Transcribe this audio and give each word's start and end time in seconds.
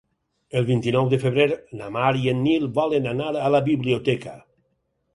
El 0.61 0.63
vint-i-nou 0.69 1.11
de 1.11 1.19
febrer 1.25 1.47
na 1.83 1.91
Mar 1.97 2.09
i 2.23 2.27
en 2.33 2.43
Nil 2.49 2.67
volen 2.81 3.09
anar 3.15 3.31
a 3.47 3.55
la 3.59 3.65
biblioteca. 3.73 4.39